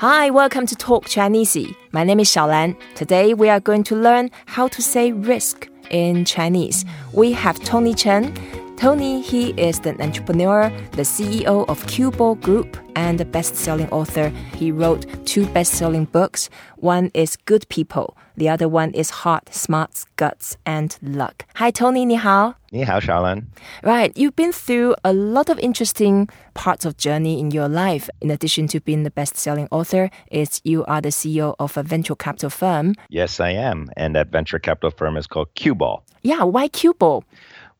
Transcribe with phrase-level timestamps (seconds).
[0.00, 1.74] Hi, welcome to Talk Chinese.
[1.92, 2.74] My name is ShaoLan.
[2.94, 6.86] Today we are going to learn how to say risk in Chinese.
[7.12, 8.34] We have Tony Tjan.
[8.80, 14.30] Tony, he is an entrepreneur, the CEO of Cue Ball Group, and a best-selling author.
[14.56, 16.48] He wrote two best-selling books.
[16.76, 21.44] One is Good People, the other one is Heart, Smarts, Guts, and Luck.
[21.56, 22.06] Hi, Tony.
[22.06, 22.54] 你好。
[22.70, 23.42] 你好, ShaoLan.
[23.82, 28.08] Right, you've been through a lot of interesting parts of journey in your life.
[28.22, 32.14] In addition to being the best-selling author, is you are the CEO of a venture
[32.14, 32.94] capital firm.
[33.10, 36.02] Yes, I am, and that venture capital firm is called Cue Ball.
[36.22, 37.24] Yeah, why Cue Ball?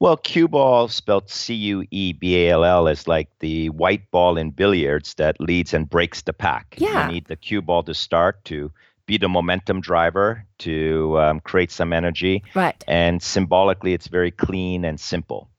[0.00, 4.10] Well, cue ball, spelled C U E B A L L, is like the white
[4.10, 6.74] ball in billiards that leads and breaks the pack.
[6.78, 7.06] Yeah.
[7.06, 8.72] You need the cue ball to start to
[9.04, 12.42] be the momentum driver to um, create some energy.
[12.54, 12.82] Right.
[12.88, 15.50] And symbolically, it's very clean and simple.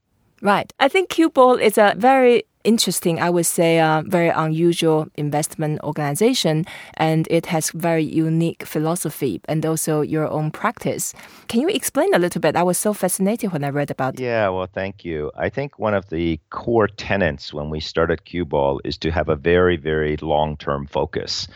[0.41, 0.73] Right.
[0.79, 5.81] I think cue ball is a very interesting, I would say, a very unusual investment
[5.83, 11.13] organization, and it has very unique philosophy and also your own practice.
[11.47, 12.55] Can you explain a little bit?
[12.55, 14.23] I was so fascinated when I read about it.
[14.23, 15.31] Yeah, well, thank you.
[15.35, 19.29] I think one of the core tenets when we started Cue Ball is to have
[19.29, 21.47] a very, very long term focus.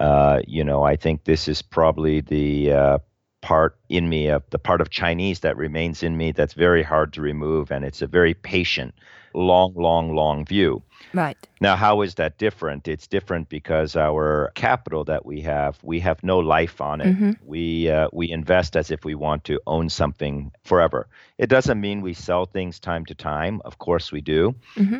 [0.00, 2.98] Uh, you know, I think this is probably the uh,
[3.42, 7.12] part in me, of the part of Chinese that remains in me that's very hard
[7.12, 8.94] to remove, and it's a very patient,
[9.34, 10.82] long, long, long view.
[11.14, 11.36] Right.
[11.60, 12.88] Now, how is that different?
[12.88, 17.06] It's different because our capital that we have, we have no life on it.
[17.44, 21.08] We uh, we invest as if we want to own something forever.
[21.38, 23.60] It doesn't mean we sell things time to time.
[23.64, 24.54] Of course, we do,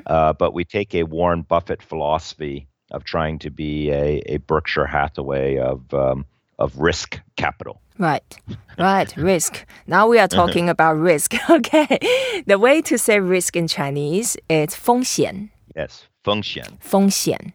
[0.06, 4.86] uh, but we take a Warren Buffett philosophy of trying to be a, a Berkshire
[4.86, 6.26] Hathaway of um,
[6.58, 7.80] of risk capital.
[7.98, 8.36] Right,
[8.81, 9.65] right, risk.
[9.87, 11.33] Now we are talking about risk.
[11.49, 11.99] Okay.
[12.45, 15.49] The way to say risk in Chinese is 风险.
[15.75, 17.53] Yes, 风险,风险.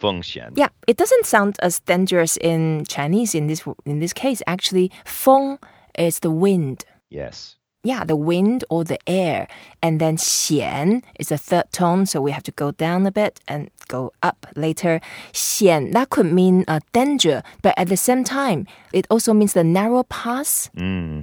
[0.00, 0.52] 风险.
[0.56, 4.42] Yeah, it doesn't sound as dangerous in Chinese in this in this case.
[4.46, 5.58] Actually, 风
[5.98, 6.84] is the wind.
[7.10, 7.56] Yes.
[7.85, 9.47] Yeah, the wind or the air.
[9.81, 13.39] And then 险 is the third tone, so we have to go down a bit
[13.47, 14.99] and go up later.
[15.31, 19.63] 险, that could mean uh, danger, but at the same time, it also means the
[19.63, 20.69] narrow pass.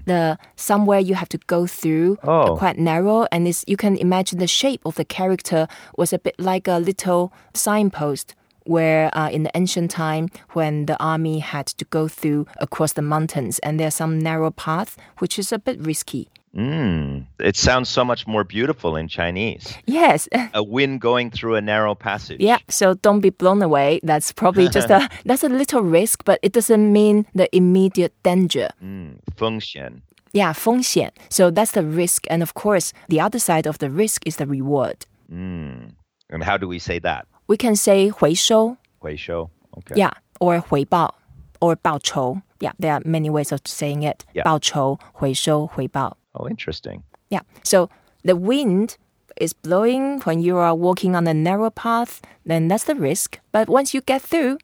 [0.07, 2.57] The somewhere you have to go through, Oh.
[2.57, 5.67] quite narrow, and it's, you can imagine the shape of the character
[5.99, 8.35] was a bit like a little signpost
[8.65, 13.03] where uh, in the ancient time when the army had to go through across the
[13.03, 18.04] mountains and there's some narrow path which is a bit risky Mm, it sounds so
[18.04, 19.76] much more beautiful in Chinese.
[19.86, 22.40] yes A wind going through a narrow passage.
[22.40, 26.40] yeah so don't be blown away that's probably just a that's a little risk but
[26.42, 30.02] it doesn't mean the immediate danger Mm, 风险.
[30.34, 34.26] yeah 风险 so that's the risk and of course the other side of the risk
[34.26, 35.92] is the reward Mm.
[36.30, 37.26] And how do we say that?
[37.48, 39.50] we can say 回收 Hui shou.
[39.78, 39.96] Okay.
[39.96, 41.14] Yeah, or 回报
[41.60, 42.42] or 报酬.
[42.60, 44.26] Yeah, there are many ways of saying it.
[44.34, 44.44] Yeah.
[44.44, 46.18] 报酬,回收,回报.
[46.36, 47.04] Oh, interesting.
[47.30, 47.42] Yeah.
[47.64, 47.90] So
[48.24, 48.98] the wind
[49.40, 53.40] is blowing when you are walking on a narrow path, then that's the risk.
[53.52, 54.58] But once you get through,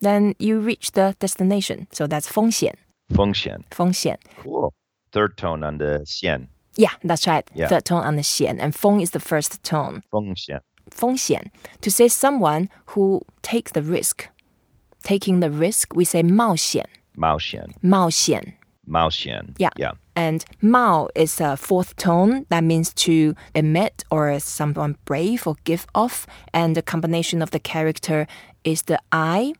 [0.00, 1.86] then you reach the destination.
[1.92, 2.74] So that's 风险,
[3.12, 4.18] 风险.风险.
[4.42, 4.72] Cool.
[5.12, 6.48] Third tone on the 险.
[6.76, 7.48] Yeah, that's right.
[7.54, 7.68] Yeah.
[7.68, 10.02] Third tone on the 险, and 风 is the first tone.
[10.10, 11.50] 风险.风险.
[11.82, 14.28] To say someone who takes the risk.
[15.02, 16.86] Taking the risk, we say 冒险,
[17.16, 18.54] 冒险.冒险.
[18.86, 19.54] 冒险.
[19.58, 19.70] Yeah.
[19.76, 19.92] Yeah.
[20.15, 25.85] And Mao is a fourth tone that means to emit or someone brave or give
[25.93, 26.25] off.
[26.53, 28.25] And the combination of the character
[28.63, 29.53] is the eye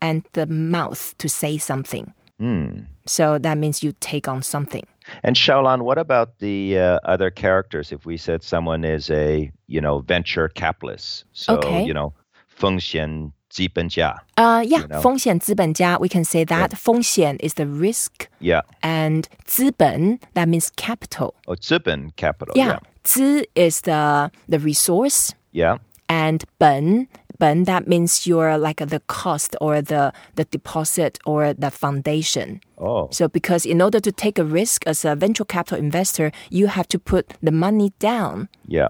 [0.00, 2.14] and the mouth to say something.
[2.40, 2.86] Mm.
[3.06, 4.84] So that means you take on something.
[5.22, 7.92] And Shaolan, what about the uh, other characters?
[7.92, 11.84] If we said someone is a, you know, venture capitalist, so Okay.
[11.84, 12.14] you know,
[12.48, 14.15] 风险资本家.
[14.35, 15.01] Uh, yeah, You know.
[15.01, 16.69] 风险资本家, we can say that.
[16.75, 18.27] 风险 is the risk.
[18.39, 18.63] Yeah.
[18.81, 21.33] And 资本, that means capital.
[21.45, 22.53] Oh, 资本 capital.
[22.55, 22.79] Yeah.
[23.03, 25.31] 资 is the, the resource.
[25.51, 25.77] Yeah.
[26.07, 27.07] and 本
[27.39, 33.09] 本 that means you're like the cost or the the deposit or the foundation Oh.
[33.11, 36.87] so because in order to take a risk as a venture capital investor you have
[36.89, 38.89] to put the money down Yeah.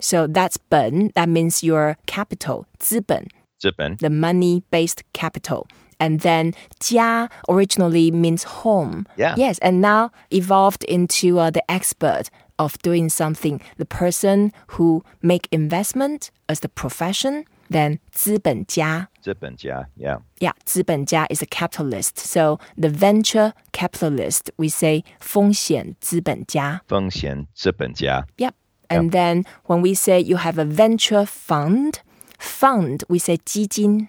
[0.00, 3.28] so that's 本 that means your capital 资本
[3.60, 3.96] 资本.
[3.98, 5.66] the money based capital
[5.98, 9.34] and then 家 originally means home Yeah.
[9.36, 12.28] yes and now evolved into uh, the expert
[12.58, 19.88] of doing something the person who make investment as the profession then 资本家资本家.
[19.98, 20.20] Yeah.
[20.38, 28.26] yeah 资本家 is a capitalist so the venture capitalist we say 风险资本家风险资本家.
[28.36, 28.52] Yep.
[28.88, 31.94] And then when we say you have a venture fund,
[32.40, 34.08] fund, we say 基金。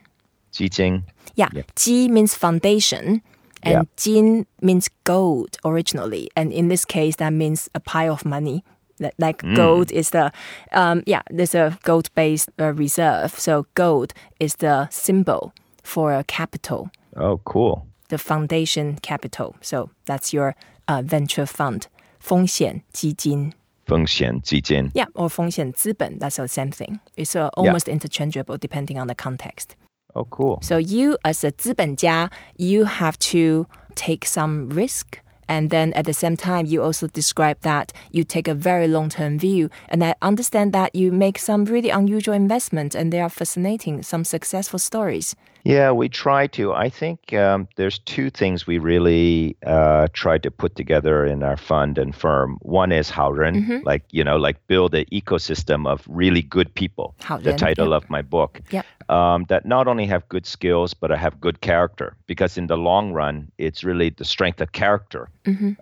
[0.51, 1.03] 基金.
[1.35, 3.21] Yeah, Ji means foundation.
[3.63, 3.83] And Yeah.
[3.97, 6.29] Jin means gold originally.
[6.35, 8.63] And in this case, that means a pile of money.
[8.99, 9.55] Like- Like Mm.
[9.55, 10.31] gold is the,
[10.71, 13.37] um, yeah, there's a gold based uh, reserve.
[13.37, 15.53] So gold is the symbol
[15.83, 17.85] for a capital, Oh, cool.
[18.09, 19.55] the foundation capital.
[19.61, 20.55] So that's your
[20.87, 21.87] uh, venture fund.
[22.19, 23.53] 风险基金.
[23.91, 24.89] 风险基金.
[24.93, 26.19] Yeah, or 风险资本.
[26.19, 26.99] That's the same thing.
[27.15, 29.75] It's uh, almost interchangeable depending on the context.
[30.13, 30.59] Oh, cool.
[30.61, 33.65] So you as a 资本家, you have to
[33.95, 35.19] take some risk.
[35.49, 39.07] And then at the same time, you also describe that you take a very long
[39.07, 39.69] term view.
[39.87, 44.25] And I understand that you make some really unusual investments and they are fascinating, some
[44.25, 45.35] successful stories.
[45.64, 46.72] Yeah, we try to.
[46.72, 51.56] I think um, there's two things we really uh, try to put together in our
[51.56, 52.58] fund and firm.
[52.62, 57.14] One is Haoren, like you know, like build an ecosystem of really good people.
[57.42, 58.02] the title yep.
[58.02, 58.60] of my book.
[58.70, 58.86] Yep.
[59.08, 62.16] Um, that not only have good skills but have good character.
[62.26, 65.28] Because in the long run, it's really the strength of character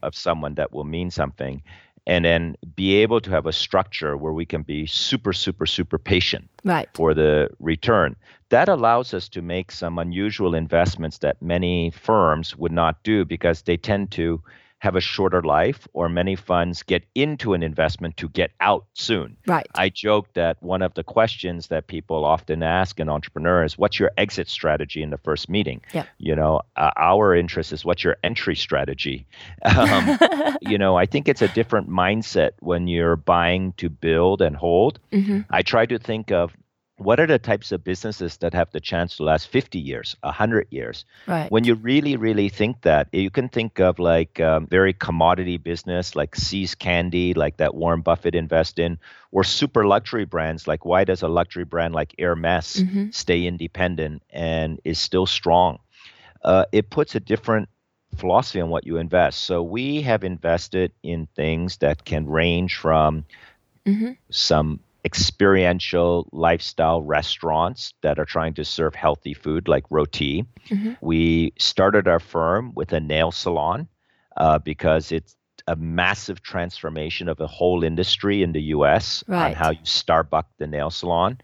[0.03, 1.63] of someone that will mean something.
[2.11, 5.97] And then be able to have a structure where we can be super, super, super
[5.97, 6.89] patient Right.
[6.93, 8.17] for the return.
[8.49, 13.63] That allows us to make some unusual investments that many firms would not do because
[13.63, 14.43] they tend to
[14.81, 19.37] have a shorter life, or many funds get into an investment to get out soon.
[19.47, 19.67] Right.
[19.75, 23.99] I joke that one of the questions that people often ask an entrepreneur is, "What's
[23.99, 26.05] your exit strategy in the first meeting?" Yeah.
[26.19, 29.27] You know, uh, our interest is, "What's your entry strategy?"
[29.81, 30.19] Um,
[30.63, 34.99] you know, I think it's a different mindset when you're buying to build and hold.
[35.51, 36.57] I try to think of
[37.01, 40.67] what are the types of businesses that have the chance to last 50 years, 100
[40.71, 41.07] years.
[41.27, 41.51] Right.
[41.51, 46.15] When you really, really think that, you can think of like um, very commodity business
[46.15, 48.99] like See's Candy, like that Warren Buffett invest in,
[49.33, 54.79] or super luxury brands like why does a luxury brand like Hermes stay independent and
[54.85, 55.79] is still strong?
[56.45, 57.71] Uh, it puts a different
[58.17, 59.41] philosophy on what you invest.
[59.41, 63.25] So we have invested in things that can range from
[64.29, 70.45] some experiential lifestyle restaurants that are trying to serve healthy food like roti.
[71.01, 73.89] We started our firm with a nail salon
[74.37, 79.71] uh, because it's a massive transformation of a whole industry in the US on how
[79.71, 81.39] you Starbuck the nail salon.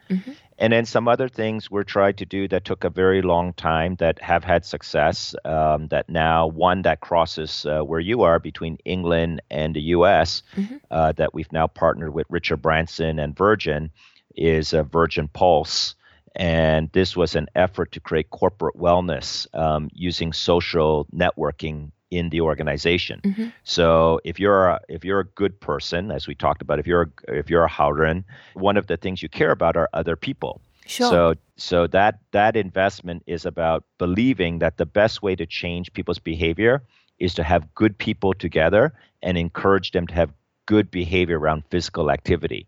[0.59, 3.97] And then some other things we're trying to do that took a very long time
[3.97, 5.35] that have had success.
[5.45, 10.43] Um, that now one that crosses uh, where you are between England and the U.S.
[10.91, 13.91] Uh, that we've now partnered with Richard Branson and Virgin
[14.35, 15.95] is uh, Virgin Pulse.
[16.35, 22.41] And this was an effort to create corporate wellness um, using social networking in the
[22.41, 23.21] organization.
[23.25, 23.49] Mm-hmm.
[23.65, 27.03] So if you're a, if you're a good person, as we talked about, if you're
[27.03, 28.25] a, if you're a Haoren,
[28.55, 30.61] one of the things you care about are other people.
[30.87, 31.11] Sure.
[31.11, 36.21] So so that that investment is about believing that the best way to change people's
[36.21, 36.83] behavior
[37.19, 38.93] is to have good people together
[39.23, 40.33] and encourage them to have
[40.67, 42.67] good behavior around physical activity.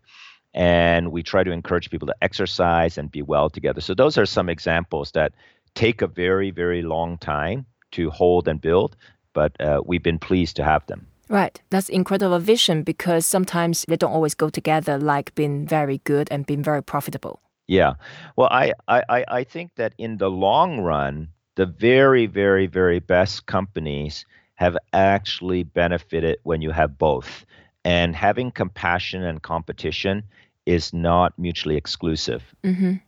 [0.53, 3.79] And we try to encourage people to exercise and be well together.
[3.81, 5.31] So those are some examples that
[5.75, 8.95] take a very very long time to hold and build,
[9.39, 11.07] but uh, we've been pleased to have them.
[11.29, 11.61] Right.
[11.69, 16.45] That's incredible vision because sometimes they don't always go together like being very good and
[16.45, 17.39] being very profitable.
[17.67, 17.93] Yeah.
[18.35, 23.45] Well, I, I, I think that in the long run, the very, very, very best
[23.45, 24.25] companies
[24.55, 27.45] have actually benefited when you have both.
[27.85, 30.23] And having compassion and competition
[30.65, 32.43] is not mutually exclusive.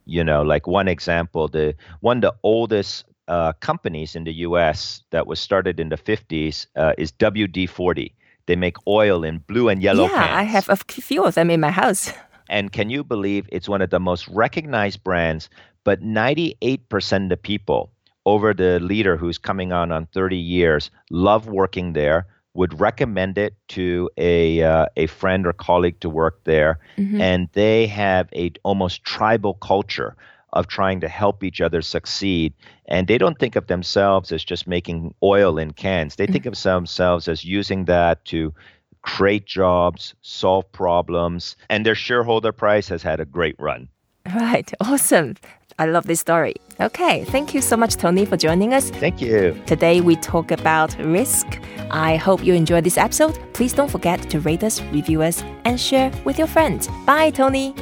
[0.05, 5.03] You know, like one example, the one of the oldest uh, companies in the U.S.
[5.11, 8.11] that was started in the 50s uh, is WD-40.
[8.45, 11.59] They make oil in blue and yellow yeah, I have a few of them in
[11.59, 12.11] my house.
[12.49, 15.49] And can you believe it's one of the most recognized brands,
[15.85, 17.93] but 98% of the people
[18.25, 23.53] over the leader who's coming on on 30 years love working there, would recommend it
[23.69, 26.79] to a uh, a friend or colleague to work there,
[27.21, 30.17] and they have a almost tribal culture
[30.52, 32.52] of trying to help each other succeed.
[32.86, 36.16] And they don't think of themselves as just making oil in cans.
[36.16, 38.54] They think of themselves as using that to
[39.02, 43.88] create jobs, solve problems, and their shareholder price has had a great run.
[44.34, 44.72] Right.
[44.80, 45.36] Awesome.
[45.78, 46.54] I love this story.
[46.80, 47.24] Okay.
[47.24, 48.90] Thank you so much, Tony, for joining us.
[48.90, 49.60] Thank you.
[49.66, 51.46] Today we talk about risk.
[51.90, 53.38] I hope you enjoyed this episode.
[53.52, 56.88] Please don't forget to rate us, review us, and share with your friends.
[57.04, 57.74] Bye, Tony.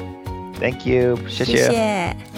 [0.56, 1.16] Thank you.
[1.28, 1.56] 谢谢。
[1.56, 2.37] 谢谢